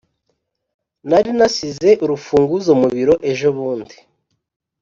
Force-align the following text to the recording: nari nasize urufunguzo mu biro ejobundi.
nari 1.09 1.31
nasize 1.37 1.89
urufunguzo 2.03 2.71
mu 2.79 2.87
biro 2.95 3.13
ejobundi. 3.31 3.95